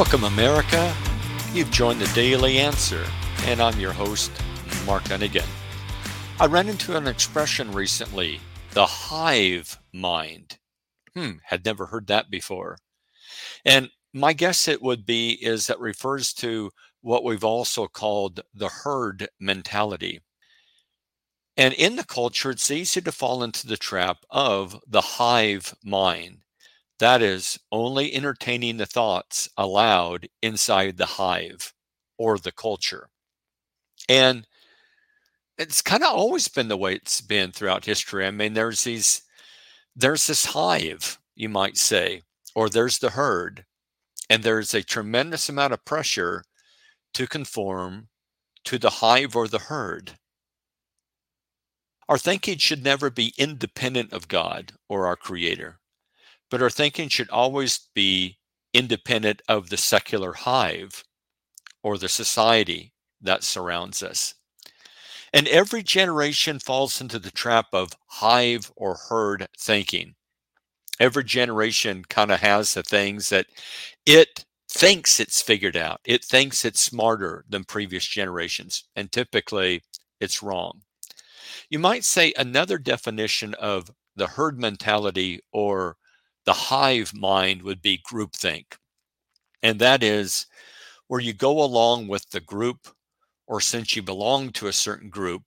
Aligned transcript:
Welcome, 0.00 0.24
America. 0.24 0.96
You've 1.52 1.70
joined 1.70 2.00
the 2.00 2.10
Daily 2.14 2.56
Answer, 2.56 3.04
and 3.44 3.60
I'm 3.60 3.78
your 3.78 3.92
host, 3.92 4.30
Mark 4.86 5.02
Dunagan. 5.02 5.46
I 6.40 6.46
ran 6.46 6.70
into 6.70 6.96
an 6.96 7.06
expression 7.06 7.70
recently 7.70 8.40
the 8.70 8.86
hive 8.86 9.78
mind. 9.92 10.56
Hmm, 11.12 11.32
had 11.44 11.66
never 11.66 11.84
heard 11.84 12.06
that 12.06 12.30
before. 12.30 12.78
And 13.66 13.90
my 14.14 14.32
guess 14.32 14.68
it 14.68 14.80
would 14.80 15.04
be 15.04 15.32
is 15.32 15.66
that 15.66 15.78
refers 15.78 16.32
to 16.32 16.70
what 17.02 17.22
we've 17.22 17.44
also 17.44 17.86
called 17.86 18.40
the 18.54 18.70
herd 18.70 19.28
mentality. 19.38 20.20
And 21.58 21.74
in 21.74 21.96
the 21.96 22.04
culture, 22.04 22.52
it's 22.52 22.70
easy 22.70 23.02
to 23.02 23.12
fall 23.12 23.42
into 23.42 23.66
the 23.66 23.76
trap 23.76 24.24
of 24.30 24.80
the 24.88 25.02
hive 25.02 25.74
mind. 25.84 26.38
That 27.00 27.22
is, 27.22 27.58
only 27.72 28.14
entertaining 28.14 28.76
the 28.76 28.84
thoughts 28.84 29.48
allowed 29.56 30.28
inside 30.42 30.98
the 30.98 31.06
hive 31.06 31.72
or 32.18 32.36
the 32.36 32.52
culture. 32.52 33.08
And 34.06 34.46
it's 35.56 35.80
kind 35.80 36.02
of 36.02 36.10
always 36.10 36.48
been 36.48 36.68
the 36.68 36.76
way 36.76 36.94
it's 36.94 37.22
been 37.22 37.52
throughout 37.52 37.86
history. 37.86 38.26
I 38.26 38.30
mean, 38.30 38.52
there's 38.52 38.84
these, 38.84 39.22
there's 39.96 40.26
this 40.26 40.44
hive, 40.44 41.18
you 41.34 41.48
might 41.48 41.78
say, 41.78 42.20
or 42.54 42.68
there's 42.68 42.98
the 42.98 43.10
herd, 43.10 43.64
and 44.28 44.42
there's 44.42 44.74
a 44.74 44.82
tremendous 44.82 45.48
amount 45.48 45.72
of 45.72 45.86
pressure 45.86 46.44
to 47.14 47.26
conform 47.26 48.08
to 48.64 48.78
the 48.78 48.90
hive 48.90 49.34
or 49.34 49.48
the 49.48 49.58
herd. 49.58 50.18
Our 52.10 52.18
thinking 52.18 52.58
should 52.58 52.84
never 52.84 53.08
be 53.08 53.32
independent 53.38 54.12
of 54.12 54.28
God 54.28 54.72
or 54.86 55.06
our 55.06 55.16
Creator 55.16 55.79
but 56.50 56.62
our 56.62 56.70
thinking 56.70 57.08
should 57.08 57.30
always 57.30 57.88
be 57.94 58.38
independent 58.74 59.42
of 59.48 59.70
the 59.70 59.76
secular 59.76 60.32
hive 60.32 61.04
or 61.82 61.98
the 61.98 62.08
society 62.08 62.92
that 63.20 63.44
surrounds 63.44 64.02
us. 64.02 64.34
And 65.32 65.46
every 65.48 65.82
generation 65.82 66.58
falls 66.58 67.00
into 67.00 67.18
the 67.18 67.30
trap 67.30 67.66
of 67.72 67.92
hive 68.06 68.72
or 68.76 68.98
herd 69.08 69.46
thinking. 69.58 70.14
Every 70.98 71.24
generation 71.24 72.04
kind 72.04 72.30
of 72.32 72.40
has 72.40 72.74
the 72.74 72.82
things 72.82 73.28
that 73.30 73.46
it 74.04 74.44
thinks 74.68 75.20
it's 75.20 75.40
figured 75.40 75.76
out. 75.76 76.00
It 76.04 76.24
thinks 76.24 76.64
it's 76.64 76.82
smarter 76.82 77.44
than 77.48 77.64
previous 77.64 78.04
generations. 78.04 78.84
And 78.96 79.10
typically 79.10 79.82
it's 80.20 80.42
wrong. 80.42 80.82
You 81.70 81.78
might 81.78 82.04
say 82.04 82.32
another 82.36 82.78
definition 82.78 83.54
of 83.54 83.90
the 84.16 84.26
herd 84.26 84.58
mentality 84.60 85.40
or 85.52 85.96
the 86.50 86.54
hive 86.54 87.14
mind 87.14 87.62
would 87.62 87.80
be 87.80 88.02
groupthink. 88.12 88.64
And 89.62 89.78
that 89.78 90.02
is 90.02 90.46
where 91.06 91.20
you 91.20 91.32
go 91.32 91.62
along 91.62 92.08
with 92.08 92.28
the 92.30 92.40
group, 92.40 92.88
or 93.46 93.60
since 93.60 93.94
you 93.94 94.02
belong 94.02 94.50
to 94.54 94.66
a 94.66 94.72
certain 94.72 95.10
group, 95.10 95.44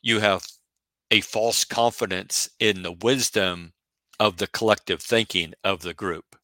you 0.00 0.20
have 0.20 0.46
a 1.10 1.20
false 1.20 1.62
confidence 1.62 2.48
in 2.58 2.82
the 2.82 2.92
wisdom 2.92 3.74
of 4.18 4.38
the 4.38 4.46
collective 4.46 5.02
thinking 5.02 5.52
of 5.62 5.82
the 5.82 5.92
group. 5.92 6.36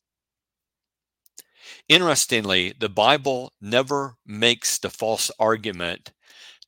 Interestingly, 1.89 2.75
the 2.78 2.91
Bible 2.91 3.55
never 3.62 4.16
makes 4.27 4.77
the 4.78 4.91
false 4.91 5.31
argument 5.39 6.12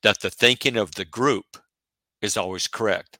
that 0.01 0.21
the 0.21 0.31
thinking 0.31 0.75
of 0.75 0.95
the 0.95 1.05
group 1.05 1.59
is 2.23 2.35
always 2.35 2.67
correct. 2.67 3.19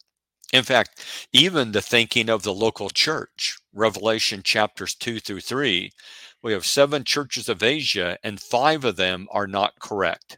In 0.54 0.64
fact, 0.64 1.04
even 1.34 1.72
the 1.72 1.82
thinking 1.82 2.30
of 2.30 2.44
the 2.44 2.54
local 2.54 2.90
church, 2.90 3.58
Revelation 3.74 4.44
chapters 4.44 4.96
2 4.96 5.20
through 5.20 5.42
3, 5.42 5.92
we 6.42 6.54
have 6.54 6.66
seven 6.66 7.04
churches 7.04 7.50
of 7.50 7.64
Asia, 7.64 8.18
and 8.24 8.40
five 8.40 8.86
of 8.86 8.96
them 8.96 9.28
are 9.32 9.48
not 9.48 9.80
correct. 9.80 10.38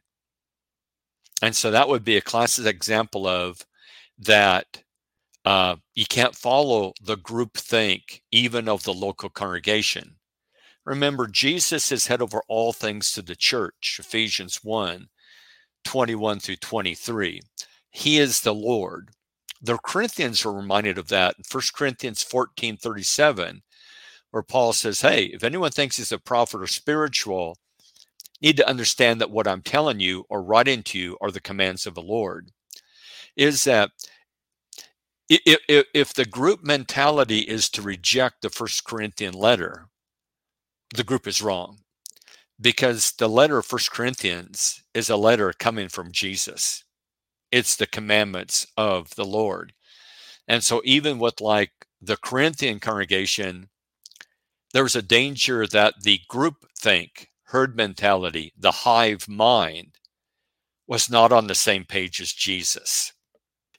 And 1.41 1.55
so 1.55 1.71
that 1.71 1.87
would 1.87 2.03
be 2.03 2.17
a 2.17 2.21
classic 2.21 2.65
example 2.65 3.27
of 3.27 3.65
that 4.17 4.83
uh, 5.45 5.75
you 5.95 6.05
can't 6.05 6.35
follow 6.35 6.93
the 7.01 7.15
group 7.15 7.57
think, 7.57 8.21
even 8.31 8.67
of 8.67 8.83
the 8.83 8.93
local 8.93 9.29
congregation. 9.29 10.15
Remember, 10.85 11.27
Jesus 11.27 11.91
is 11.91 12.07
head 12.07 12.21
over 12.21 12.41
all 12.47 12.73
things 12.73 13.11
to 13.13 13.21
the 13.21 13.35
church, 13.35 13.97
Ephesians 13.99 14.59
1 14.63 15.07
21 15.85 16.39
through 16.39 16.55
23. 16.57 17.41
He 17.91 18.19
is 18.19 18.41
the 18.41 18.53
Lord. 18.53 19.11
The 19.61 19.77
Corinthians 19.77 20.45
are 20.45 20.53
reminded 20.53 20.97
of 20.97 21.09
that 21.09 21.35
in 21.37 21.43
1 21.49 21.63
Corinthians 21.75 22.23
14 22.23 22.77
37, 22.77 23.61
where 24.31 24.43
Paul 24.43 24.73
says, 24.73 25.01
Hey, 25.01 25.25
if 25.25 25.43
anyone 25.43 25.71
thinks 25.71 25.97
he's 25.97 26.11
a 26.11 26.19
prophet 26.19 26.61
or 26.61 26.67
spiritual, 26.67 27.57
need 28.41 28.57
to 28.57 28.67
understand 28.67 29.19
that 29.21 29.31
what 29.31 29.47
I'm 29.47 29.61
telling 29.61 29.99
you 29.99 30.25
or 30.29 30.41
writing 30.41 30.83
to 30.83 30.99
you 30.99 31.17
are 31.21 31.31
the 31.31 31.41
commands 31.41 31.85
of 31.85 31.95
the 31.95 32.01
Lord. 32.01 32.51
Is 33.35 33.65
that 33.65 33.91
if, 35.29 35.59
if, 35.67 35.85
if 35.93 36.13
the 36.13 36.25
group 36.25 36.63
mentality 36.63 37.39
is 37.39 37.69
to 37.71 37.81
reject 37.81 38.41
the 38.41 38.49
First 38.49 38.85
Corinthian 38.85 39.33
letter, 39.33 39.87
the 40.95 41.03
group 41.03 41.27
is 41.27 41.41
wrong 41.41 41.79
because 42.61 43.13
the 43.13 43.29
letter 43.29 43.59
of 43.59 43.65
First 43.65 43.91
Corinthians 43.91 44.83
is 44.93 45.09
a 45.09 45.17
letter 45.17 45.53
coming 45.59 45.89
from 45.89 46.11
Jesus 46.11 46.83
it's 47.51 47.75
the 47.75 47.87
commandments 47.87 48.67
of 48.77 49.15
the 49.15 49.25
Lord. 49.25 49.73
And 50.47 50.63
so, 50.63 50.81
even 50.83 51.19
with 51.19 51.41
like 51.41 51.71
the 52.01 52.17
Corinthian 52.17 52.79
congregation, 52.79 53.69
there 54.73 54.83
was 54.83 54.95
a 54.95 55.01
danger 55.01 55.65
that 55.67 55.95
the 56.03 56.21
group 56.27 56.65
think, 56.77 57.29
herd 57.45 57.75
mentality, 57.75 58.53
the 58.57 58.71
hive 58.71 59.27
mind 59.27 59.95
was 60.87 61.09
not 61.09 61.31
on 61.31 61.47
the 61.47 61.55
same 61.55 61.85
page 61.85 62.21
as 62.21 62.33
Jesus. 62.33 63.13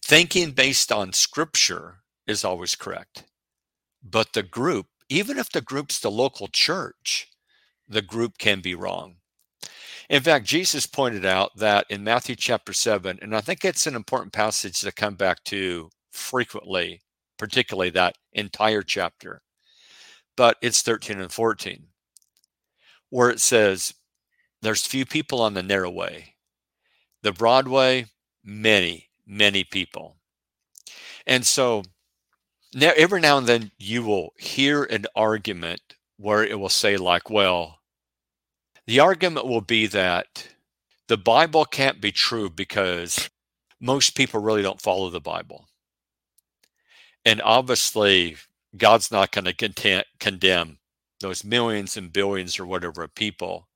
Thinking 0.04 0.52
based 0.52 0.90
on 0.90 1.12
scripture 1.12 1.98
is 2.26 2.44
always 2.44 2.74
correct. 2.76 3.24
But 4.02 4.32
the 4.32 4.42
group, 4.42 4.86
even 5.08 5.38
if 5.38 5.50
the 5.50 5.60
group's 5.60 6.00
the 6.00 6.10
local 6.10 6.48
church, 6.48 7.28
the 7.88 8.02
group 8.02 8.38
can 8.38 8.60
be 8.60 8.74
wrong. 8.74 9.16
In 10.10 10.24
fact, 10.24 10.44
Jesus 10.44 10.88
pointed 10.88 11.24
out 11.24 11.56
that 11.56 11.86
in 11.88 12.02
Matthew 12.02 12.34
chapter 12.34 12.72
7, 12.72 13.20
and 13.22 13.34
I 13.34 13.40
think 13.40 13.64
it's 13.64 13.86
an 13.86 13.94
important 13.94 14.32
passage 14.32 14.80
to 14.80 14.90
come 14.90 15.14
back 15.14 15.44
to 15.44 15.88
frequently, 16.10 17.00
particularly 17.38 17.90
that 17.90 18.16
entire 18.32 18.82
chapter, 18.82 19.40
but 20.36 20.56
it's 20.60 20.82
13 20.82 21.20
and 21.20 21.30
14, 21.30 21.86
where 23.10 23.30
it 23.30 23.38
says, 23.38 23.94
There's 24.60 24.84
few 24.84 25.06
people 25.06 25.40
on 25.40 25.54
the 25.54 25.62
narrow 25.62 25.90
way. 25.90 26.34
The 27.22 27.30
broad 27.30 27.68
way, 27.68 28.06
many, 28.42 29.10
many 29.24 29.62
people. 29.62 30.16
And 31.24 31.46
so 31.46 31.84
now, 32.74 32.90
every 32.96 33.20
now 33.20 33.38
and 33.38 33.46
then 33.46 33.70
you 33.78 34.02
will 34.02 34.30
hear 34.36 34.82
an 34.82 35.06
argument 35.14 35.80
where 36.16 36.42
it 36.42 36.58
will 36.58 36.68
say, 36.68 36.96
like, 36.96 37.30
well, 37.30 37.79
the 38.90 38.98
argument 38.98 39.46
will 39.46 39.60
be 39.60 39.86
that 39.86 40.48
the 41.06 41.16
Bible 41.16 41.64
can't 41.64 42.00
be 42.00 42.10
true 42.10 42.50
because 42.50 43.30
most 43.78 44.16
people 44.16 44.40
really 44.40 44.62
don't 44.62 44.82
follow 44.82 45.08
the 45.10 45.20
Bible. 45.20 45.68
And 47.24 47.40
obviously, 47.40 48.36
God's 48.76 49.12
not 49.12 49.30
going 49.30 49.44
to 49.44 50.04
condemn 50.18 50.78
those 51.20 51.44
millions 51.44 51.96
and 51.96 52.12
billions 52.12 52.58
or 52.58 52.66
whatever 52.66 53.04
of 53.04 53.14
people 53.14 53.68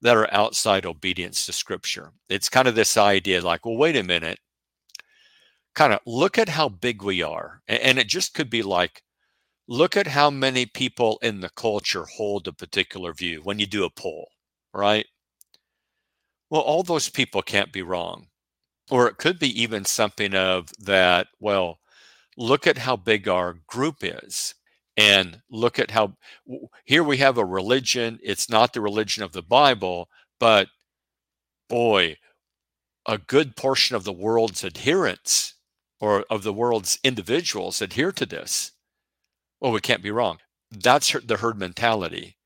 that 0.00 0.16
are 0.16 0.32
outside 0.32 0.86
obedience 0.86 1.44
to 1.46 1.52
Scripture. 1.52 2.12
It's 2.28 2.48
kind 2.48 2.68
of 2.68 2.76
this 2.76 2.96
idea 2.96 3.42
like, 3.42 3.66
well, 3.66 3.76
wait 3.76 3.96
a 3.96 4.04
minute. 4.04 4.38
Kind 5.74 5.92
of 5.92 5.98
look 6.06 6.38
at 6.38 6.50
how 6.50 6.68
big 6.68 7.02
we 7.02 7.20
are. 7.20 7.62
And 7.66 7.98
it 7.98 8.06
just 8.06 8.32
could 8.32 8.48
be 8.48 8.62
like, 8.62 9.02
look 9.66 9.96
at 9.96 10.06
how 10.06 10.30
many 10.30 10.66
people 10.66 11.18
in 11.20 11.40
the 11.40 11.50
culture 11.50 12.04
hold 12.04 12.46
a 12.46 12.52
particular 12.52 13.12
view 13.12 13.40
when 13.42 13.58
you 13.58 13.66
do 13.66 13.82
a 13.82 13.90
poll 13.90 14.28
right? 14.76 15.06
Well, 16.50 16.62
all 16.62 16.82
those 16.82 17.08
people 17.08 17.42
can't 17.42 17.72
be 17.72 17.82
wrong. 17.82 18.28
Or 18.90 19.08
it 19.08 19.16
could 19.16 19.38
be 19.38 19.60
even 19.60 19.84
something 19.84 20.34
of 20.34 20.70
that, 20.78 21.26
well, 21.40 21.80
look 22.36 22.66
at 22.66 22.78
how 22.78 22.96
big 22.96 23.26
our 23.26 23.54
group 23.66 23.96
is. 24.02 24.54
And 24.96 25.42
look 25.50 25.78
at 25.78 25.90
how 25.90 26.14
here 26.84 27.04
we 27.04 27.18
have 27.18 27.36
a 27.36 27.44
religion. 27.44 28.18
It's 28.22 28.48
not 28.48 28.72
the 28.72 28.80
religion 28.80 29.22
of 29.22 29.32
the 29.32 29.42
Bible, 29.42 30.08
but 30.40 30.68
boy, 31.68 32.16
a 33.06 33.18
good 33.18 33.56
portion 33.56 33.94
of 33.94 34.04
the 34.04 34.12
world's 34.12 34.64
adherents 34.64 35.54
or 36.00 36.24
of 36.30 36.44
the 36.44 36.52
world's 36.52 36.98
individuals 37.04 37.82
adhere 37.82 38.12
to 38.12 38.24
this. 38.24 38.72
Well, 39.60 39.72
we 39.72 39.80
can't 39.80 40.02
be 40.02 40.10
wrong. 40.10 40.38
That's 40.70 41.12
the 41.12 41.38
herd 41.38 41.58
mentality. 41.58 42.36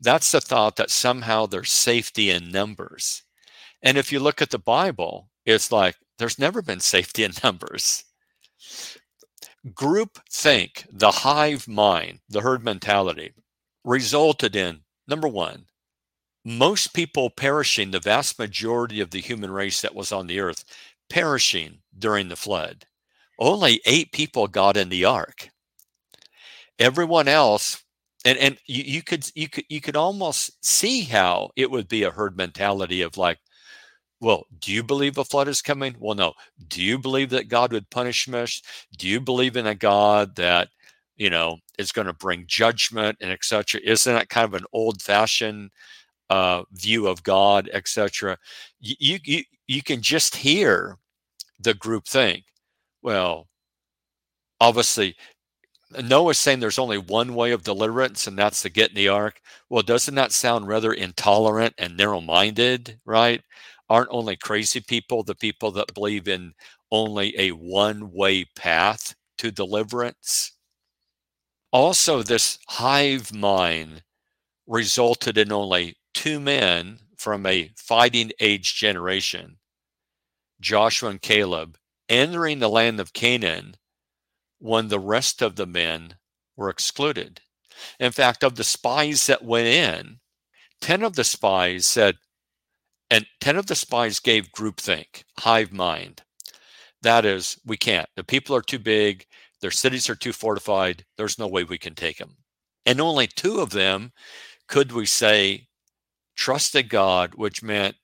That's 0.00 0.32
the 0.32 0.40
thought 0.40 0.76
that 0.76 0.90
somehow 0.90 1.46
there's 1.46 1.72
safety 1.72 2.30
in 2.30 2.50
numbers. 2.50 3.22
And 3.82 3.96
if 3.98 4.12
you 4.12 4.20
look 4.20 4.42
at 4.42 4.50
the 4.50 4.58
Bible, 4.58 5.30
it's 5.44 5.72
like 5.72 5.96
there's 6.18 6.38
never 6.38 6.62
been 6.62 6.80
safety 6.80 7.24
in 7.24 7.32
numbers. 7.44 8.04
Group 9.74 10.20
think, 10.30 10.86
the 10.90 11.10
hive 11.10 11.68
mind, 11.68 12.20
the 12.28 12.40
herd 12.40 12.64
mentality, 12.64 13.32
resulted 13.84 14.56
in 14.56 14.82
number 15.08 15.28
one, 15.28 15.66
most 16.44 16.94
people 16.94 17.30
perishing, 17.30 17.90
the 17.90 18.00
vast 18.00 18.38
majority 18.38 19.00
of 19.00 19.10
the 19.10 19.20
human 19.20 19.50
race 19.50 19.80
that 19.82 19.94
was 19.94 20.12
on 20.12 20.26
the 20.28 20.40
earth, 20.40 20.64
perishing 21.10 21.80
during 21.98 22.28
the 22.28 22.36
flood. 22.36 22.86
Only 23.38 23.80
eight 23.84 24.12
people 24.12 24.46
got 24.46 24.76
in 24.76 24.88
the 24.88 25.04
ark. 25.04 25.50
Everyone 26.78 27.28
else, 27.28 27.82
and, 28.26 28.38
and 28.40 28.58
you, 28.66 28.84
you 28.84 29.02
could 29.04 29.30
you 29.36 29.48
could 29.48 29.64
you 29.70 29.80
could 29.80 29.96
almost 29.96 30.64
see 30.64 31.02
how 31.02 31.50
it 31.56 31.70
would 31.70 31.88
be 31.88 32.02
a 32.04 32.10
herd 32.10 32.36
mentality 32.36 33.02
of 33.02 33.16
like, 33.16 33.38
well, 34.20 34.46
do 34.60 34.72
you 34.72 34.82
believe 34.84 35.18
a 35.18 35.24
flood 35.24 35.48
is 35.48 35.62
coming? 35.62 35.96
Well, 36.00 36.16
no. 36.16 36.34
Do 36.68 36.82
you 36.82 36.98
believe 36.98 37.30
that 37.30 37.48
God 37.48 37.72
would 37.72 37.90
punish 37.90 38.28
us? 38.28 38.62
Do 38.98 39.08
you 39.08 39.20
believe 39.20 39.56
in 39.56 39.66
a 39.68 39.76
God 39.76 40.36
that 40.36 40.68
you 41.16 41.30
know 41.30 41.58
is 41.78 41.92
going 41.92 42.08
to 42.08 42.14
bring 42.14 42.44
judgment 42.48 43.18
and 43.20 43.32
etc.? 43.32 43.80
Isn't 43.84 44.14
that 44.14 44.28
kind 44.30 44.46
of 44.46 44.54
an 44.54 44.66
old-fashioned 44.72 45.70
uh, 46.30 46.64
view 46.72 47.08
of 47.08 47.22
God, 47.24 47.70
etc.? 47.72 48.38
You, 48.80 49.18
you 49.24 49.42
you 49.68 49.82
can 49.82 50.02
just 50.02 50.36
hear 50.36 50.98
the 51.60 51.74
group 51.74 52.06
think. 52.06 52.44
Well, 53.02 53.48
obviously, 54.60 55.16
Noah's 56.02 56.38
saying 56.38 56.60
there's 56.60 56.78
only 56.78 56.98
one 56.98 57.34
way 57.34 57.52
of 57.52 57.62
deliverance, 57.64 58.26
and 58.26 58.38
that's 58.38 58.62
to 58.62 58.70
get 58.70 58.90
in 58.90 58.96
the 58.96 59.08
ark. 59.08 59.40
Well, 59.70 59.82
doesn't 59.82 60.14
that 60.14 60.32
sound 60.32 60.68
rather 60.68 60.92
intolerant 60.92 61.74
and 61.78 61.96
narrow-minded, 61.96 63.00
right? 63.04 63.42
aren't 63.88 64.08
only 64.10 64.36
crazy 64.36 64.80
people 64.80 65.22
the 65.22 65.34
people 65.34 65.70
that 65.72 65.94
believe 65.94 66.28
in 66.28 66.54
only 66.90 67.34
a 67.38 67.50
one 67.50 68.12
way 68.12 68.44
path 68.56 69.14
to 69.38 69.50
deliverance. 69.50 70.52
Also, 71.72 72.22
this 72.22 72.58
hive 72.68 73.32
mind 73.34 74.02
resulted 74.66 75.36
in 75.38 75.52
only 75.52 75.96
two 76.14 76.40
men 76.40 76.98
from 77.16 77.46
a 77.46 77.70
fighting 77.76 78.30
age 78.40 78.76
generation, 78.76 79.58
Joshua 80.60 81.10
and 81.10 81.22
Caleb, 81.22 81.76
entering 82.08 82.58
the 82.58 82.68
land 82.68 83.00
of 83.00 83.12
Canaan 83.12 83.76
when 84.58 84.88
the 84.88 84.98
rest 84.98 85.42
of 85.42 85.56
the 85.56 85.66
men 85.66 86.14
were 86.56 86.70
excluded. 86.70 87.40
In 88.00 88.12
fact, 88.12 88.42
of 88.42 88.56
the 88.56 88.64
spies 88.64 89.26
that 89.26 89.44
went 89.44 89.66
in, 89.66 90.18
10 90.80 91.02
of 91.02 91.16
the 91.16 91.24
spies 91.24 91.86
said, 91.86 92.16
and 93.10 93.26
10 93.40 93.56
of 93.56 93.66
the 93.66 93.74
spies 93.74 94.18
gave 94.18 94.52
groupthink, 94.52 95.24
hive 95.38 95.72
mind. 95.72 96.22
That 97.02 97.24
is, 97.24 97.58
we 97.64 97.76
can't. 97.76 98.08
The 98.16 98.24
people 98.24 98.56
are 98.56 98.62
too 98.62 98.78
big, 98.78 99.26
their 99.60 99.70
cities 99.70 100.08
are 100.10 100.14
too 100.14 100.32
fortified, 100.32 101.04
there's 101.16 101.38
no 101.38 101.46
way 101.46 101.64
we 101.64 101.78
can 101.78 101.94
take 101.94 102.18
them. 102.18 102.36
And 102.84 103.00
only 103.00 103.26
two 103.26 103.60
of 103.60 103.70
them 103.70 104.12
could 104.68 104.92
we 104.92 105.06
say 105.06 105.68
trusted 106.36 106.88
God, 106.88 107.34
which 107.34 107.62
meant 107.62 107.96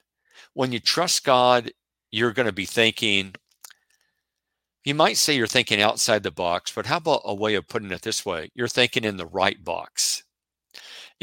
when 0.55 0.73
you 0.73 0.81
trust 0.81 1.25
God, 1.25 1.73
you're 2.11 2.33
going 2.33 2.47
to 2.47 2.53
be 2.53 2.67
thinking, 2.67 3.35
you 4.85 4.95
might 4.95 5.17
say 5.17 5.37
you're 5.37 5.47
thinking 5.47 5.81
outside 5.81 6.23
the 6.23 6.31
box, 6.31 6.73
but 6.73 6.87
how 6.87 6.97
about 6.99 7.23
a 7.25 7.35
way 7.35 7.55
of 7.55 7.69
putting 7.69 7.93
it 7.93 8.03
this 8.03 8.27
way? 8.27 8.51
You're 8.55 8.69
thinking 8.69 9.05
in 9.05 9.17
the 9.17 9.27
right 9.27 9.63
box 9.63 10.23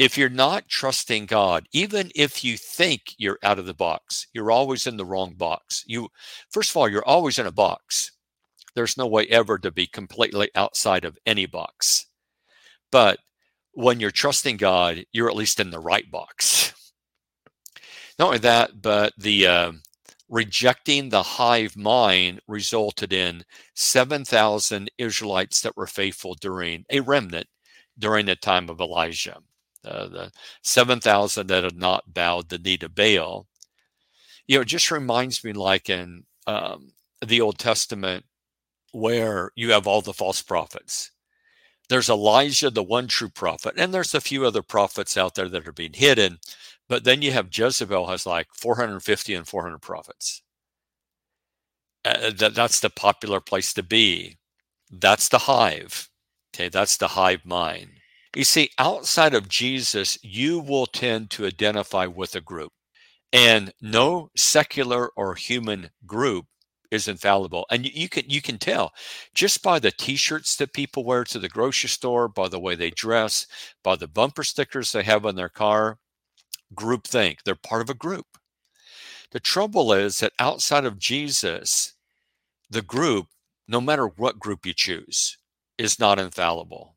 if 0.00 0.16
you're 0.16 0.30
not 0.30 0.66
trusting 0.66 1.26
God, 1.26 1.68
even 1.72 2.10
if 2.14 2.42
you 2.42 2.56
think 2.56 3.14
you're 3.18 3.38
out 3.42 3.58
of 3.58 3.66
the 3.66 3.74
box, 3.74 4.26
you're 4.32 4.50
always 4.50 4.86
in 4.86 4.96
the 4.96 5.04
wrong 5.04 5.34
box. 5.34 5.84
You 5.86 6.08
first 6.48 6.70
of 6.70 6.78
all, 6.78 6.88
you're 6.88 7.04
always 7.04 7.38
in 7.38 7.46
a 7.46 7.52
box. 7.52 8.10
There's 8.74 8.96
no 8.96 9.06
way 9.06 9.26
ever 9.26 9.58
to 9.58 9.70
be 9.70 9.86
completely 9.86 10.48
outside 10.54 11.04
of 11.04 11.18
any 11.26 11.44
box. 11.44 12.06
But 12.90 13.18
when 13.72 14.00
you're 14.00 14.10
trusting 14.10 14.56
God, 14.56 15.04
you're 15.12 15.28
at 15.28 15.36
least 15.36 15.60
in 15.60 15.68
the 15.68 15.78
right 15.78 16.10
box. 16.10 16.72
Not 18.18 18.28
only 18.28 18.38
that, 18.38 18.80
but 18.80 19.12
the 19.18 19.46
uh, 19.46 19.72
rejecting 20.30 21.10
the 21.10 21.22
hive 21.22 21.76
mind 21.76 22.40
resulted 22.48 23.12
in 23.12 23.44
7,000 23.74 24.90
Israelites 24.98 25.60
that 25.62 25.76
were 25.76 25.88
faithful 25.88 26.34
during 26.40 26.86
a 26.90 27.00
remnant 27.00 27.48
during 27.98 28.26
the 28.26 28.36
time 28.36 28.70
of 28.70 28.80
Elijah 28.80 29.38
uh, 29.84 30.08
the 30.08 30.32
7,000 30.62 31.46
that 31.48 31.64
had 31.64 31.76
not 31.76 32.12
bowed 32.12 32.48
the 32.48 32.58
knee 32.58 32.76
to 32.78 32.88
Baal. 32.88 33.46
You 34.46 34.56
know, 34.58 34.62
it 34.62 34.66
just 34.68 34.90
reminds 34.90 35.44
me 35.44 35.52
like 35.52 35.88
in 35.88 36.24
um, 36.46 36.92
the 37.24 37.40
Old 37.40 37.58
Testament 37.58 38.24
where 38.92 39.52
you 39.56 39.72
have 39.72 39.86
all 39.86 40.02
the 40.02 40.12
false 40.12 40.42
prophets. 40.42 41.12
There's 41.88 42.10
Elijah, 42.10 42.70
the 42.70 42.82
one 42.82 43.08
true 43.08 43.28
prophet, 43.30 43.74
and 43.76 43.92
there's 43.92 44.14
a 44.14 44.20
few 44.20 44.46
other 44.46 44.62
prophets 44.62 45.16
out 45.16 45.34
there 45.34 45.48
that 45.48 45.68
are 45.68 45.72
being 45.72 45.94
hidden. 45.94 46.38
But 46.90 47.04
then 47.04 47.22
you 47.22 47.30
have 47.30 47.56
Jezebel 47.56 48.08
has 48.08 48.26
like 48.26 48.48
450 48.52 49.34
and 49.34 49.48
400 49.48 49.78
prophets. 49.80 50.42
Uh, 52.04 52.32
that, 52.36 52.54
that's 52.54 52.80
the 52.80 52.90
popular 52.90 53.40
place 53.40 53.72
to 53.74 53.84
be. 53.84 54.38
That's 54.90 55.28
the 55.28 55.38
hive. 55.38 56.10
Okay, 56.52 56.68
that's 56.68 56.96
the 56.96 57.08
hive 57.08 57.46
mind. 57.46 57.90
You 58.34 58.42
see, 58.42 58.70
outside 58.78 59.34
of 59.34 59.48
Jesus, 59.48 60.18
you 60.22 60.58
will 60.58 60.86
tend 60.86 61.30
to 61.30 61.46
identify 61.46 62.06
with 62.06 62.34
a 62.34 62.40
group, 62.40 62.72
and 63.32 63.72
no 63.80 64.30
secular 64.36 65.10
or 65.16 65.36
human 65.36 65.90
group 66.06 66.46
is 66.90 67.06
infallible. 67.06 67.66
And 67.70 67.84
you, 67.84 67.92
you 67.94 68.08
can 68.08 68.24
you 68.28 68.42
can 68.42 68.58
tell 68.58 68.92
just 69.34 69.62
by 69.62 69.78
the 69.78 69.92
T-shirts 69.92 70.56
that 70.56 70.72
people 70.72 71.04
wear 71.04 71.22
to 71.24 71.38
the 71.38 71.48
grocery 71.48 71.88
store, 71.90 72.28
by 72.28 72.48
the 72.48 72.60
way 72.60 72.74
they 72.74 72.90
dress, 72.90 73.46
by 73.84 73.94
the 73.96 74.08
bumper 74.08 74.42
stickers 74.42 74.90
they 74.90 75.04
have 75.04 75.24
on 75.24 75.36
their 75.36 75.48
car. 75.48 75.98
Group 76.74 77.06
think 77.06 77.42
they're 77.44 77.54
part 77.54 77.82
of 77.82 77.90
a 77.90 77.94
group. 77.94 78.26
The 79.32 79.40
trouble 79.40 79.92
is 79.92 80.18
that 80.20 80.32
outside 80.38 80.84
of 80.84 80.98
Jesus, 80.98 81.94
the 82.68 82.82
group, 82.82 83.28
no 83.68 83.80
matter 83.80 84.06
what 84.06 84.38
group 84.38 84.66
you 84.66 84.72
choose, 84.74 85.36
is 85.78 85.98
not 85.98 86.18
infallible. 86.18 86.96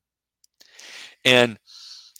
And 1.24 1.60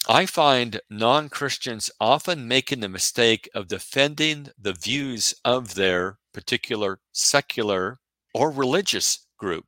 I 0.08 0.26
find 0.26 0.82
non 0.90 1.30
Christians 1.30 1.90
often 2.00 2.48
making 2.48 2.82
the 2.82 2.90
mistake 2.90 3.50
of 3.56 3.68
defending 3.68 4.50
the 4.60 4.74
views 4.74 5.34
of 5.46 5.76
their 5.76 6.20
particular 6.34 7.00
secular 7.12 8.00
or 8.34 8.52
religious 8.52 9.26
group. 9.38 9.66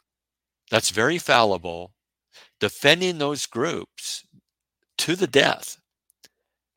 That's 0.70 0.90
very 0.90 1.18
fallible. 1.18 1.94
Defending 2.60 3.18
those 3.18 3.46
groups 3.46 4.26
to 4.98 5.16
the 5.16 5.28
death, 5.28 5.78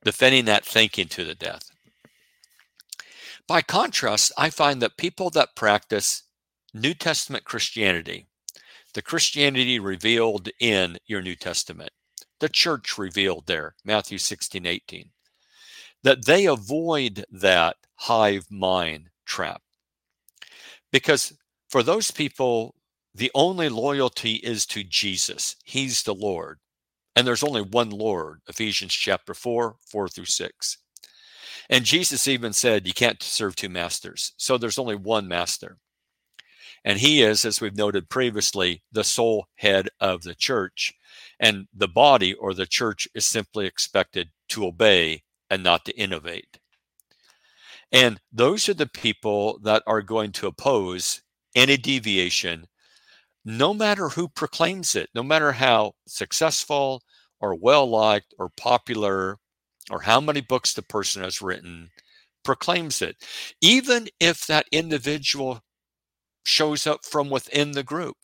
defending 0.05 0.45
that 0.47 0.65
thinking 0.65 1.09
to 1.09 1.25
the 1.25 1.35
death. 1.35 1.71
By 3.47 3.63
contrast, 3.63 4.33
I 4.37 4.51
find 4.51 4.83
that 4.83 4.97
people 4.97 5.31
that 5.31 5.57
practice 5.57 6.25
New 6.75 6.95
Testament 6.95 7.45
Christianity, 7.45 8.27
the 8.95 9.03
Christianity 9.03 9.79
revealed 9.79 10.51
in 10.61 10.99
your 11.07 11.23
New 11.23 11.35
Testament, 11.35 11.91
the 12.41 12.49
church 12.49 12.99
revealed 12.99 13.47
there, 13.47 13.75
Matthew 13.85 14.19
16, 14.19 14.67
18, 14.67 15.11
that 16.03 16.27
they 16.27 16.47
avoid 16.47 17.25
that 17.31 17.77
hive 17.97 18.47
mind 18.51 19.09
trap. 19.25 19.63
Because 20.93 21.33
for 21.69 21.83
those 21.83 22.11
people, 22.11 22.75
the 23.15 23.31
only 23.35 23.69
loyalty 23.69 24.35
is 24.35 24.65
to 24.67 24.85
Jesus. 24.85 25.57
He's 25.65 26.03
the 26.03 26.15
Lord. 26.15 26.59
And 27.17 27.27
there's 27.27 27.43
only 27.43 27.63
one 27.63 27.91
Lord, 27.91 28.41
Ephesians 28.49 28.93
chapter 28.93 29.35
4, 29.35 29.77
4 29.87 30.09
through 30.09 30.25
6. 30.25 30.79
And 31.71 31.85
Jesus 31.85 32.29
even 32.29 32.53
said, 32.53 32.87
You 32.87 32.95
can't 32.95 33.23
serve 33.23 33.57
two 33.57 33.69
masters. 33.69 34.33
So 34.37 34.57
there's 34.57 34.79
only 34.79 34.97
one 34.97 35.29
master. 35.29 35.79
And 36.85 36.99
he 36.99 37.23
is, 37.23 37.45
as 37.45 37.61
we've 37.61 37.77
noted 37.77 38.09
previously, 38.09 38.83
the 38.93 39.05
sole 39.05 39.49
head 39.57 39.89
of 40.01 40.23
the 40.23 40.35
church. 40.35 40.95
And 41.41 41.67
the 41.75 41.89
body 41.89 42.35
or 42.35 42.55
the 42.55 42.67
church 42.67 43.09
is 43.15 43.27
simply 43.27 43.67
expected 43.67 44.31
to 44.51 44.67
obey 44.67 45.23
and 45.51 45.63
not 45.63 45.85
to 45.87 45.97
innovate. 45.97 46.59
And 47.91 48.21
those 48.33 48.69
are 48.69 48.75
the 48.75 48.87
people 48.87 49.59
that 49.63 49.83
are 49.87 50.03
going 50.03 50.33
to 50.33 50.47
oppose 50.47 51.23
any 51.55 51.77
deviation, 51.77 52.67
no 53.49 53.73
matter 53.73 54.11
who 54.11 54.29
proclaims 54.29 54.95
it, 54.95 55.09
no 55.15 55.23
matter 55.23 55.53
how 55.53 55.93
successful 56.07 57.03
or 57.41 57.55
well 57.55 57.89
liked 57.89 58.35
or 58.39 58.51
popular 58.59 59.39
or 59.91 60.03
how 60.03 60.21
many 60.21 60.43
books 60.43 60.75
the 60.75 60.83
person 60.83 61.23
has 61.23 61.41
written 61.41 61.89
proclaims 62.45 63.01
it. 63.01 63.17
Even 63.63 64.07
if 64.21 64.47
that 64.47 64.67
individual 64.71 65.63
shows 66.45 66.87
up 66.87 67.07
from 67.07 67.31
within 67.31 67.73
the 67.73 67.83
group. 67.83 68.17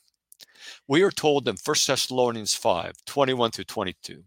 We 0.87 1.03
are 1.03 1.11
told 1.11 1.49
in 1.49 1.57
1 1.63 1.77
Thessalonians 1.87 2.55
5 2.55 2.93
21 3.07 3.51
through 3.51 3.65
22 3.65 4.25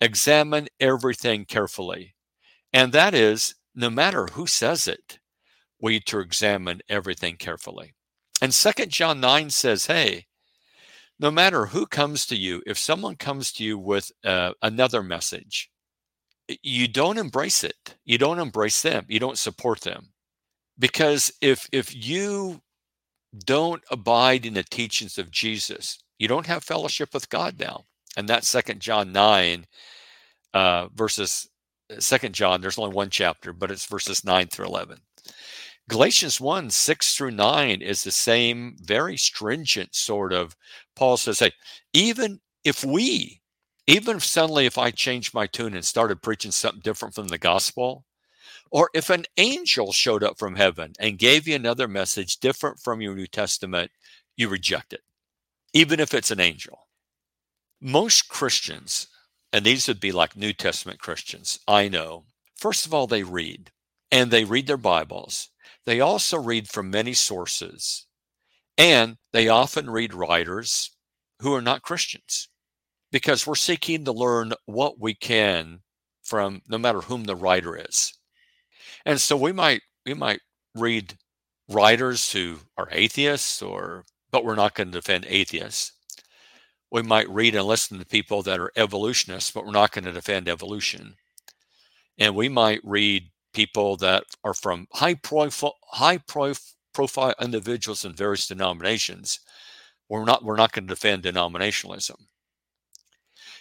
examine 0.00 0.68
everything 0.80 1.44
carefully. 1.44 2.14
And 2.72 2.92
that 2.92 3.12
is, 3.12 3.56
no 3.74 3.90
matter 3.90 4.26
who 4.32 4.46
says 4.46 4.88
it, 4.88 5.18
we 5.82 5.92
need 5.92 6.06
to 6.06 6.20
examine 6.20 6.80
everything 6.88 7.36
carefully. 7.36 7.92
And 8.40 8.52
2 8.52 8.86
John 8.86 9.20
9 9.20 9.50
says, 9.50 9.86
hey, 9.86 10.26
no 11.20 11.30
matter 11.30 11.66
who 11.66 11.86
comes 11.86 12.24
to 12.26 12.36
you, 12.36 12.62
if 12.66 12.78
someone 12.78 13.14
comes 13.14 13.52
to 13.52 13.64
you 13.64 13.78
with 13.78 14.10
uh, 14.24 14.52
another 14.62 15.02
message, 15.02 15.70
you 16.62 16.88
don't 16.88 17.18
embrace 17.18 17.62
it. 17.62 17.94
You 18.06 18.16
don't 18.16 18.38
embrace 18.38 18.80
them. 18.80 19.04
You 19.06 19.20
don't 19.20 19.38
support 19.38 19.82
them. 19.82 20.08
Because 20.78 21.30
if 21.42 21.68
if 21.72 21.94
you 21.94 22.62
don't 23.44 23.82
abide 23.90 24.46
in 24.46 24.54
the 24.54 24.64
teachings 24.64 25.18
of 25.18 25.30
Jesus, 25.30 26.02
you 26.18 26.26
don't 26.26 26.46
have 26.46 26.64
fellowship 26.64 27.12
with 27.12 27.28
God 27.28 27.60
now. 27.60 27.84
And 28.16 28.26
that's 28.26 28.48
Second 28.48 28.80
John 28.80 29.12
9, 29.12 29.66
uh, 30.54 30.88
verses 30.94 31.48
Second 31.98 32.34
John, 32.34 32.60
there's 32.60 32.78
only 32.78 32.94
one 32.94 33.10
chapter, 33.10 33.52
but 33.52 33.70
it's 33.70 33.84
verses 33.84 34.24
9 34.24 34.46
through 34.46 34.66
11. 34.66 34.98
Galatians 35.88 36.40
1, 36.40 36.70
6 36.70 37.16
through 37.16 37.32
9 37.32 37.82
is 37.82 38.04
the 38.04 38.12
same 38.12 38.76
very 38.80 39.16
stringent 39.16 39.92
sort 39.92 40.32
of 40.32 40.54
Paul 41.00 41.16
says, 41.16 41.38
hey, 41.38 41.52
even 41.94 42.40
if 42.62 42.84
we, 42.84 43.40
even 43.86 44.18
if 44.18 44.24
suddenly 44.24 44.66
if 44.66 44.76
I 44.76 44.90
changed 44.90 45.32
my 45.32 45.46
tune 45.46 45.72
and 45.72 45.82
started 45.82 46.20
preaching 46.20 46.50
something 46.50 46.82
different 46.82 47.14
from 47.14 47.28
the 47.28 47.38
gospel, 47.38 48.04
or 48.70 48.90
if 48.92 49.08
an 49.08 49.24
angel 49.38 49.92
showed 49.92 50.22
up 50.22 50.38
from 50.38 50.56
heaven 50.56 50.92
and 51.00 51.18
gave 51.18 51.48
you 51.48 51.56
another 51.56 51.88
message 51.88 52.36
different 52.36 52.80
from 52.80 53.00
your 53.00 53.14
New 53.14 53.26
Testament, 53.26 53.90
you 54.36 54.50
reject 54.50 54.92
it, 54.92 55.00
even 55.72 56.00
if 56.00 56.12
it's 56.12 56.30
an 56.30 56.38
angel. 56.38 56.86
Most 57.80 58.28
Christians, 58.28 59.06
and 59.54 59.64
these 59.64 59.88
would 59.88 60.00
be 60.00 60.12
like 60.12 60.36
New 60.36 60.52
Testament 60.52 60.98
Christians, 60.98 61.60
I 61.66 61.88
know, 61.88 62.24
first 62.56 62.84
of 62.84 62.92
all, 62.92 63.06
they 63.06 63.22
read 63.22 63.70
and 64.12 64.30
they 64.30 64.44
read 64.44 64.66
their 64.66 64.76
Bibles. 64.76 65.48
They 65.86 66.00
also 66.00 66.38
read 66.38 66.68
from 66.68 66.90
many 66.90 67.14
sources, 67.14 68.04
and 68.80 69.18
they 69.34 69.46
often 69.46 69.90
read 69.90 70.14
writers 70.14 70.90
who 71.42 71.52
are 71.54 71.60
not 71.60 71.82
Christians 71.82 72.48
because 73.12 73.46
we're 73.46 73.54
seeking 73.54 74.06
to 74.06 74.12
learn 74.12 74.54
what 74.64 74.98
we 74.98 75.12
can 75.12 75.80
from 76.22 76.62
no 76.66 76.78
matter 76.78 77.02
whom 77.02 77.24
the 77.24 77.36
writer 77.36 77.76
is. 77.76 78.14
And 79.04 79.20
so 79.20 79.36
we 79.36 79.52
might 79.52 79.82
we 80.06 80.14
might 80.14 80.40
read 80.74 81.18
writers 81.68 82.32
who 82.32 82.56
are 82.78 82.88
atheists 82.90 83.60
or 83.60 84.04
but 84.30 84.44
we're 84.46 84.54
not 84.54 84.74
going 84.74 84.90
to 84.92 84.98
defend 84.98 85.26
atheists. 85.28 85.92
We 86.90 87.02
might 87.02 87.28
read 87.28 87.54
and 87.54 87.66
listen 87.66 87.98
to 87.98 88.06
people 88.06 88.42
that 88.44 88.58
are 88.58 88.72
evolutionists, 88.76 89.50
but 89.50 89.66
we're 89.66 89.72
not 89.72 89.92
going 89.92 90.04
to 90.04 90.12
defend 90.12 90.48
evolution. 90.48 91.16
And 92.18 92.34
we 92.34 92.48
might 92.48 92.80
read 92.82 93.30
people 93.52 93.96
that 93.98 94.24
are 94.42 94.54
from 94.54 94.86
high 94.94 95.14
profile 95.14 95.76
high 95.84 96.18
profile 96.92 97.34
individuals 97.40 98.04
in 98.04 98.14
various 98.14 98.46
denominations. 98.46 99.40
We're 100.08 100.24
not 100.24 100.44
we're 100.44 100.56
not 100.56 100.72
going 100.72 100.86
to 100.86 100.94
defend 100.94 101.22
denominationalism. 101.22 102.16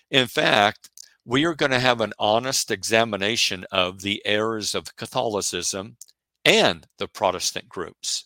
In 0.09 0.27
fact, 0.27 0.89
we 1.25 1.45
are 1.45 1.53
going 1.53 1.71
to 1.71 1.79
have 1.79 2.01
an 2.01 2.13
honest 2.17 2.71
examination 2.71 3.65
of 3.71 4.01
the 4.01 4.21
errors 4.25 4.73
of 4.73 4.95
Catholicism 4.95 5.97
and 6.43 6.87
the 6.97 7.07
Protestant 7.07 7.69
groups. 7.69 8.25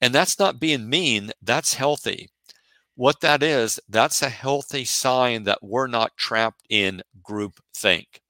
And 0.00 0.14
that's 0.14 0.38
not 0.38 0.58
being 0.58 0.88
mean, 0.88 1.30
that's 1.42 1.74
healthy. 1.74 2.30
What 2.96 3.20
that 3.20 3.42
is, 3.42 3.78
that's 3.88 4.22
a 4.22 4.28
healthy 4.28 4.84
sign 4.84 5.44
that 5.44 5.62
we're 5.62 5.86
not 5.86 6.16
trapped 6.16 6.62
in 6.68 7.02
group 7.22 7.60
think, 7.74 8.20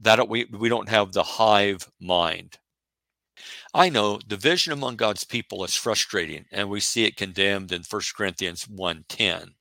that 0.00 0.28
we, 0.28 0.44
we 0.46 0.68
don't 0.68 0.88
have 0.88 1.12
the 1.12 1.22
hive 1.22 1.90
mind. 2.00 2.58
I 3.74 3.88
know 3.88 4.18
division 4.18 4.72
among 4.74 4.96
God's 4.96 5.24
people 5.24 5.64
is 5.64 5.74
frustrating, 5.74 6.44
and 6.52 6.68
we 6.68 6.78
see 6.80 7.04
it 7.04 7.16
condemned 7.16 7.72
in 7.72 7.82
1 7.84 8.14
Corinthians 8.14 8.68
1:10 8.68 9.54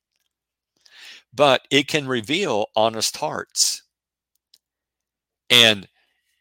but 1.33 1.67
it 1.69 1.87
can 1.87 2.07
reveal 2.07 2.67
honest 2.75 3.17
hearts. 3.17 3.83
And 5.49 5.87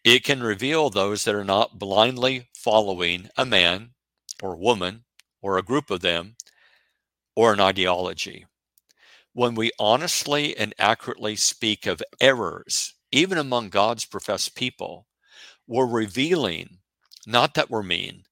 it 0.04 0.24
can 0.24 0.42
reveal 0.42 0.90
those 0.90 1.24
that 1.24 1.34
are 1.34 1.44
not 1.44 1.78
blindly 1.78 2.48
following 2.54 3.30
a 3.36 3.46
man 3.46 3.94
or 4.42 4.56
woman 4.56 5.04
or 5.42 5.58
a 5.58 5.62
group 5.62 5.90
of 5.90 6.00
them 6.00 6.36
or 7.36 7.52
an 7.52 7.60
ideology. 7.60 8.46
When 9.32 9.54
we 9.54 9.72
honestly 9.78 10.56
and 10.56 10.74
accurately 10.78 11.36
speak 11.36 11.86
of 11.86 12.02
errors, 12.20 12.94
even 13.12 13.38
among 13.38 13.70
God's 13.70 14.06
professed 14.06 14.54
people, 14.56 15.06
we're 15.66 15.86
revealing, 15.86 16.79
not 17.30 17.54
that 17.54 17.70
we're 17.70 17.82
mean, 17.82 18.24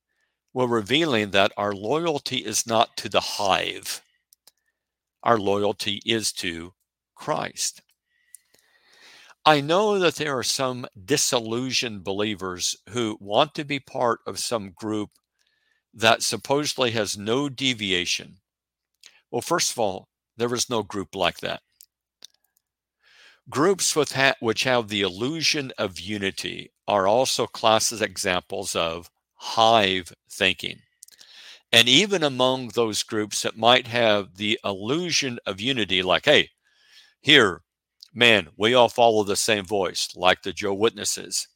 we're 0.52 0.66
revealing 0.66 1.30
that 1.30 1.52
our 1.56 1.72
loyalty 1.72 2.38
is 2.38 2.66
not 2.66 2.96
to 2.98 3.08
the 3.08 3.20
hive, 3.20 4.02
our 5.22 5.38
loyalty 5.38 6.00
is 6.04 6.32
to 6.32 6.74
Christ. 7.14 7.82
I 9.44 9.60
know 9.60 9.98
that 9.98 10.16
there 10.16 10.36
are 10.36 10.42
some 10.42 10.86
disillusioned 11.04 12.04
believers 12.04 12.76
who 12.90 13.16
want 13.20 13.54
to 13.54 13.64
be 13.64 13.80
part 13.80 14.20
of 14.26 14.38
some 14.38 14.72
group 14.72 15.10
that 15.94 16.22
supposedly 16.22 16.90
has 16.92 17.16
no 17.16 17.48
deviation. 17.48 18.36
Well, 19.30 19.42
first 19.42 19.72
of 19.72 19.78
all, 19.78 20.08
there 20.36 20.52
is 20.54 20.70
no 20.70 20.82
group 20.82 21.14
like 21.14 21.38
that. 21.38 21.62
Groups 23.48 23.94
ha- 23.94 24.34
which 24.40 24.64
have 24.64 24.88
the 24.88 25.00
illusion 25.02 25.72
of 25.78 25.98
unity 25.98 26.70
are 26.88 27.06
also 27.06 27.46
classed 27.46 27.92
as 27.92 28.02
examples 28.02 28.74
of 28.74 29.10
hive 29.34 30.12
thinking. 30.30 30.80
And 31.70 31.86
even 31.88 32.22
among 32.22 32.68
those 32.68 33.02
groups 33.02 33.42
that 33.42 33.58
might 33.58 33.86
have 33.86 34.36
the 34.36 34.58
illusion 34.64 35.38
of 35.46 35.60
unity, 35.60 36.02
like, 36.02 36.24
hey, 36.24 36.48
here, 37.20 37.60
man, 38.14 38.48
we 38.56 38.72
all 38.72 38.88
follow 38.88 39.22
the 39.22 39.36
same 39.36 39.66
voice, 39.66 40.08
like 40.16 40.42
the 40.42 40.52
Joe 40.52 40.72
Witnesses 40.72 41.46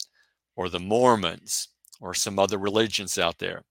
or 0.55 0.69
the 0.69 0.79
Mormons 0.79 1.69
or 1.99 2.13
some 2.13 2.39
other 2.39 2.59
religions 2.59 3.17
out 3.17 3.39
there. 3.39 3.63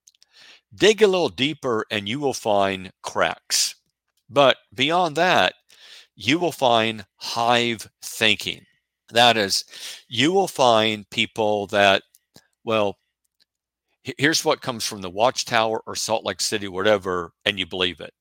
Dig 0.74 1.02
a 1.04 1.08
little 1.08 1.30
deeper 1.30 1.86
and 1.92 2.10
you 2.10 2.20
will 2.20 2.34
find 2.34 2.92
cracks. 3.04 3.76
But 4.28 4.58
beyond 4.74 5.16
that, 5.18 5.54
you 6.16 6.40
will 6.40 6.52
find 6.52 7.06
hive 7.18 7.88
thinking. 8.02 8.66
That 9.12 9.38
is, 9.38 9.66
you 10.08 10.32
will 10.32 10.48
find 10.48 11.10
people 11.10 11.68
that, 11.68 12.04
well, 12.64 12.98
here's 14.18 14.46
what 14.46 14.62
comes 14.62 14.86
from 14.86 15.02
the 15.02 15.10
Watchtower 15.10 15.82
or 15.86 15.96
Salt 15.96 16.26
Lake 16.26 16.42
City, 16.42 16.68
whatever, 16.68 17.34
and 17.46 17.60
you 17.60 17.66
believe 17.66 18.00
it. 18.00 18.14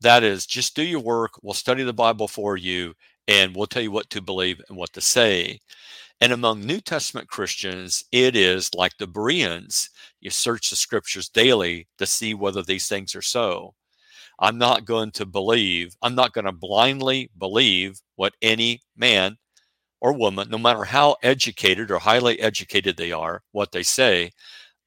That 0.00 0.22
is, 0.22 0.46
just 0.46 0.74
do 0.74 0.82
your 0.82 1.00
work. 1.00 1.32
We'll 1.42 1.54
study 1.54 1.82
the 1.84 1.92
Bible 1.92 2.28
for 2.28 2.56
you, 2.56 2.94
and 3.28 3.54
we'll 3.54 3.66
tell 3.66 3.82
you 3.82 3.90
what 3.90 4.10
to 4.10 4.22
believe 4.22 4.60
and 4.68 4.76
what 4.76 4.92
to 4.94 5.00
say. 5.00 5.60
And 6.20 6.32
among 6.32 6.64
New 6.64 6.80
Testament 6.80 7.28
Christians, 7.28 8.04
it 8.12 8.36
is 8.36 8.72
like 8.74 8.92
the 8.98 9.06
Bereans. 9.06 9.90
You 10.20 10.30
search 10.30 10.70
the 10.70 10.76
scriptures 10.76 11.28
daily 11.28 11.88
to 11.98 12.06
see 12.06 12.34
whether 12.34 12.62
these 12.62 12.86
things 12.86 13.14
are 13.14 13.22
so. 13.22 13.74
I'm 14.38 14.58
not 14.58 14.84
going 14.84 15.10
to 15.12 15.26
believe, 15.26 15.94
I'm 16.02 16.14
not 16.14 16.32
going 16.32 16.46
to 16.46 16.52
blindly 16.52 17.30
believe 17.38 18.00
what 18.16 18.34
any 18.40 18.80
man 18.96 19.36
or 20.02 20.12
woman, 20.12 20.50
no 20.50 20.58
matter 20.58 20.82
how 20.82 21.16
educated 21.22 21.88
or 21.88 22.00
highly 22.00 22.40
educated 22.40 22.96
they 22.96 23.12
are, 23.12 23.40
what 23.52 23.70
they 23.70 23.84
say. 23.84 24.32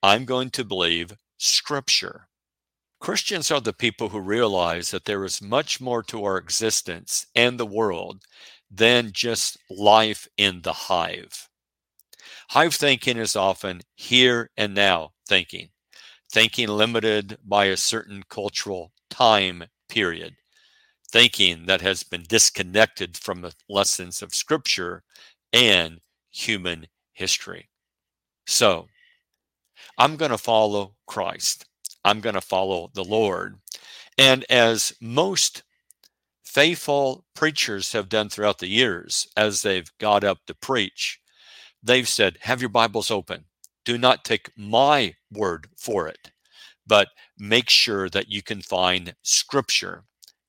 I'm 0.04 0.26
going 0.26 0.50
to 0.52 0.66
believe 0.66 1.16
Scripture. 1.38 2.28
Christians 3.00 3.50
are 3.50 3.62
the 3.62 3.72
people 3.72 4.10
who 4.10 4.20
realize 4.20 4.92
that 4.92 5.06
there 5.06 5.24
is 5.24 5.42
much 5.42 5.80
more 5.80 6.04
to 6.04 6.26
our 6.26 6.38
existence 6.38 7.26
and 7.34 7.58
the 7.58 7.66
world 7.66 8.24
than 8.70 9.12
just 9.14 9.58
life 9.70 10.28
in 10.36 10.62
the 10.64 10.74
hive. 10.74 11.48
Hive 12.50 12.76
thinking 12.76 13.18
is 13.18 13.38
often 13.38 13.84
here 13.96 14.50
and 14.58 14.76
now 14.76 15.14
thinking, 15.30 15.70
thinking 16.30 16.68
limited 16.68 17.38
by 17.46 17.66
a 17.66 17.78
certain 17.78 18.24
cultural 18.30 18.92
time 19.10 19.64
period, 19.88 20.36
thinking 21.12 21.66
that 21.66 21.82
has 21.82 22.04
been 22.04 22.24
disconnected 22.28 23.18
from 23.18 23.42
the 23.42 23.54
lessons 23.70 24.22
of 24.22 24.36
Scripture 24.36 25.04
and 25.54 26.00
human 26.32 26.88
history. 27.14 27.70
So, 28.48 28.88
I'm 29.98 30.18
going 30.18 30.32
to 30.32 30.38
follow 30.38 30.96
Christ. 31.08 31.66
I'm 32.04 32.22
going 32.22 32.36
to 32.36 32.42
follow 32.42 32.92
the 32.94 33.04
Lord. 33.04 33.58
And 34.18 34.46
as 34.50 34.94
most 35.02 35.64
faithful 36.44 37.26
preachers 37.34 37.92
have 37.94 38.10
done 38.10 38.30
throughout 38.30 38.60
the 38.60 38.68
years, 38.68 39.28
as 39.36 39.62
they've 39.62 39.92
got 40.00 40.24
up 40.24 40.40
to 40.48 40.54
preach, 40.56 41.20
they've 41.84 42.08
said, 42.08 42.38
Have 42.42 42.62
your 42.62 42.70
Bibles 42.70 43.12
open. 43.12 43.46
Do 43.84 43.98
not 43.98 44.26
take 44.26 44.50
my 44.58 45.16
word 45.32 45.68
for 45.78 46.08
it, 46.08 46.32
but 46.88 47.10
make 47.38 47.70
sure 47.70 48.10
that 48.10 48.30
you 48.30 48.42
can 48.42 48.62
find 48.62 49.16
scripture 49.22 50.04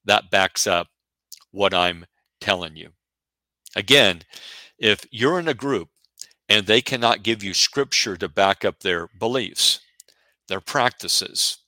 that 0.06 0.30
backs 0.30 0.66
up 0.66 0.88
what 1.50 1.75
I'm 1.75 2.06
telling 2.40 2.76
you. 2.76 2.90
Again, 3.75 4.22
if 4.78 5.04
you're 5.10 5.38
in 5.38 5.48
a 5.48 5.54
group 5.54 5.88
and 6.48 6.66
they 6.66 6.80
cannot 6.80 7.22
give 7.22 7.42
you 7.42 7.54
scripture 7.54 8.16
to 8.16 8.28
back 8.28 8.64
up 8.64 8.80
their 8.80 9.08
beliefs, 9.18 9.80
their 10.48 10.60
practices, 10.60 11.58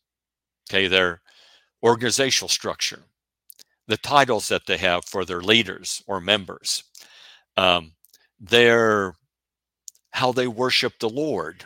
okay, 0.70 0.86
their 0.86 1.20
organizational 1.82 2.48
structure, 2.48 3.02
the 3.86 3.96
titles 3.96 4.48
that 4.48 4.66
they 4.66 4.76
have 4.76 5.04
for 5.04 5.24
their 5.24 5.40
leaders 5.40 6.02
or 6.06 6.20
members, 6.20 6.84
um, 7.56 7.92
their 8.38 9.14
how 10.12 10.32
they 10.32 10.46
worship 10.46 10.94
the 10.98 11.08
Lord. 11.08 11.64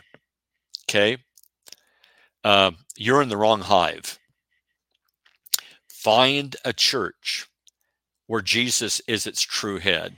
Okay? 0.89 1.17
Uh, 2.43 2.71
you're 2.97 3.21
in 3.21 3.29
the 3.29 3.37
wrong 3.37 3.61
hive. 3.61 4.19
Find 6.03 6.57
a 6.65 6.73
church 6.73 7.47
where 8.27 8.41
Jesus 8.41 9.01
is 9.07 9.25
its 9.25 9.41
true 9.41 9.77
head, 9.77 10.15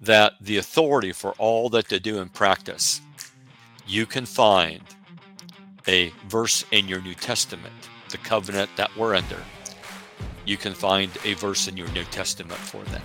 that 0.00 0.32
the 0.40 0.56
authority 0.56 1.12
for 1.12 1.32
all 1.32 1.68
that 1.68 1.88
they 1.88 1.98
do 1.98 2.18
and 2.18 2.32
practice, 2.32 3.02
you 3.86 4.06
can 4.06 4.24
find 4.24 4.80
a 5.86 6.14
verse 6.28 6.64
in 6.70 6.88
your 6.88 7.02
New 7.02 7.12
Testament, 7.12 7.74
the 8.08 8.16
covenant 8.16 8.70
that 8.78 8.88
we're 8.96 9.14
under. 9.14 9.42
You 10.46 10.56
can 10.56 10.72
find 10.72 11.10
a 11.26 11.34
verse 11.34 11.68
in 11.68 11.76
your 11.76 11.88
New 11.88 12.04
Testament 12.04 12.58
for 12.58 12.82
that. 12.84 13.04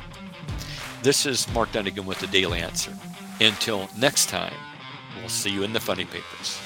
This 1.03 1.25
is 1.25 1.45
Mark 1.53 1.73
Dunagan 1.73 2.05
with 2.05 2.19
the 2.19 2.27
Daily 2.27 2.61
Answer. 2.61 2.93
Until 3.41 3.89
next 3.97 4.29
time, 4.29 4.55
we'll 5.19 5.27
see 5.27 5.49
you 5.49 5.63
in 5.63 5.73
the 5.73 5.81
funny 5.81 6.05
papers. 6.05 6.57